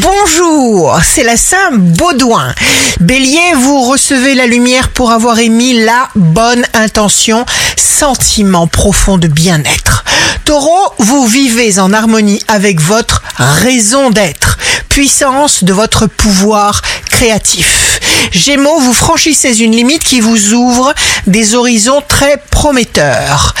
Bonjour, 0.00 0.98
c'est 1.04 1.24
la 1.24 1.36
Saint 1.36 1.72
Baudouin. 1.72 2.54
Bélier, 3.00 3.52
vous 3.54 3.82
recevez 3.82 4.34
la 4.34 4.46
lumière 4.46 4.88
pour 4.88 5.12
avoir 5.12 5.38
émis 5.38 5.74
la 5.74 6.08
bonne 6.14 6.64
intention, 6.72 7.44
sentiment 7.76 8.66
profond 8.66 9.18
de 9.18 9.28
bien-être. 9.28 10.04
Taureau, 10.46 10.94
vous 11.00 11.26
vivez 11.26 11.78
en 11.78 11.92
harmonie 11.92 12.42
avec 12.48 12.80
votre 12.80 13.22
raison 13.36 14.08
d'être, 14.08 14.56
puissance 14.88 15.64
de 15.64 15.74
votre 15.74 16.06
pouvoir 16.06 16.80
créatif. 17.10 18.00
Gémeaux, 18.32 18.80
vous 18.80 18.94
franchissez 18.94 19.60
une 19.60 19.72
limite 19.72 20.04
qui 20.04 20.20
vous 20.20 20.54
ouvre 20.54 20.94
des 21.26 21.54
horizons 21.54 22.02
très 22.08 22.42
prometteurs. 22.50 23.54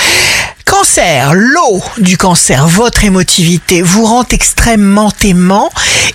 Cancer, 0.64 1.32
l'eau 1.34 1.82
du 1.98 2.16
cancer, 2.16 2.66
votre 2.66 3.04
émotivité 3.04 3.82
vous 3.82 4.04
rend 4.04 4.24
extrêmement 4.30 5.12
aimant 5.22 5.70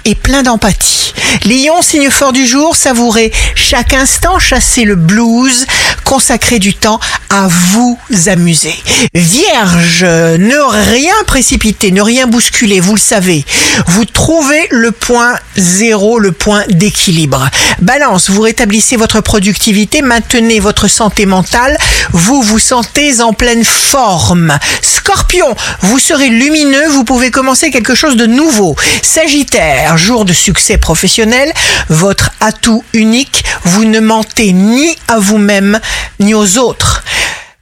et 0.05 0.15
plein 0.15 0.43
d'empathie. 0.43 1.13
Lion, 1.45 1.81
signe 1.81 2.09
fort 2.09 2.31
du 2.31 2.45
jour, 2.45 2.75
savourez 2.75 3.31
chaque 3.55 3.93
instant, 3.93 4.39
chassez 4.39 4.83
le 4.83 4.95
blues, 4.95 5.65
consacrez 6.05 6.59
du 6.59 6.73
temps 6.73 6.99
à 7.29 7.47
vous 7.49 7.99
amuser. 8.27 8.75
Vierge, 9.13 10.03
ne 10.03 10.91
rien 10.93 11.13
précipiter, 11.27 11.91
ne 11.91 12.01
rien 12.01 12.27
bousculer, 12.27 12.79
vous 12.79 12.93
le 12.95 12.99
savez. 12.99 13.43
Vous 13.87 14.05
trouvez 14.05 14.67
le 14.69 14.91
point 14.91 15.35
zéro, 15.57 16.19
le 16.19 16.31
point 16.31 16.63
d'équilibre. 16.69 17.49
Balance, 17.81 18.29
vous 18.29 18.41
rétablissez 18.41 18.95
votre 18.95 19.19
productivité, 19.19 20.01
maintenez 20.01 20.59
votre 20.59 20.87
santé 20.87 21.25
mentale, 21.25 21.77
vous 22.11 22.41
vous 22.41 22.59
sentez 22.59 23.19
en 23.21 23.33
pleine 23.33 23.65
forme. 23.65 24.57
Scorpion, 24.81 25.53
vous 25.81 25.99
serez 25.99 26.29
lumineux, 26.29 26.87
vous 26.89 27.03
pouvez 27.03 27.31
commencer 27.31 27.71
quelque 27.71 27.95
chose 27.95 28.15
de 28.15 28.25
nouveau. 28.25 28.75
Sagittaire, 29.01 29.97
jour 29.97 30.23
de 30.23 30.33
succès 30.33 30.77
professionnel, 30.77 31.51
votre 31.89 32.31
atout 32.39 32.83
unique, 32.93 33.43
vous 33.63 33.85
ne 33.85 33.99
mentez 33.99 34.53
ni 34.53 34.95
à 35.07 35.19
vous-même 35.19 35.79
ni 36.19 36.33
aux 36.33 36.57
autres. 36.57 37.03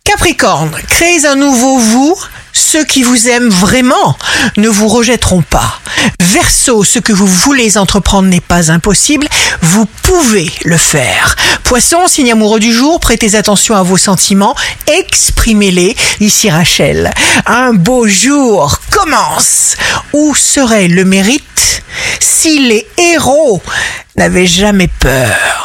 Capricorne, 0.03 0.75
créez 0.89 1.25
un 1.25 1.35
nouveau 1.35 1.79
vous. 1.79 2.15
Ceux 2.51 2.83
qui 2.83 3.01
vous 3.01 3.29
aiment 3.29 3.49
vraiment 3.49 4.15
ne 4.57 4.69
vous 4.69 4.87
rejetteront 4.87 5.41
pas. 5.41 5.79
Verseau, 6.19 6.83
ce 6.83 6.99
que 6.99 7.13
vous 7.13 7.25
voulez 7.25 7.77
entreprendre 7.77 8.27
n'est 8.27 8.41
pas 8.41 8.71
impossible, 8.71 9.27
vous 9.61 9.87
pouvez 10.03 10.51
le 10.63 10.77
faire. 10.77 11.35
Poisson, 11.63 12.07
signe 12.07 12.31
amoureux 12.31 12.59
du 12.59 12.71
jour, 12.71 12.99
prêtez 12.99 13.35
attention 13.35 13.75
à 13.75 13.81
vos 13.81 13.97
sentiments, 13.97 14.55
exprimez-les. 14.85 15.95
Ici 16.19 16.51
Rachel, 16.51 17.11
un 17.47 17.73
beau 17.73 18.07
jour 18.07 18.79
commence. 18.91 19.75
Où 20.13 20.35
serait 20.35 20.87
le 20.87 21.05
mérite 21.05 21.83
si 22.19 22.67
les 22.67 22.85
héros 22.97 23.63
n'avaient 24.15 24.47
jamais 24.47 24.89
peur? 24.99 25.62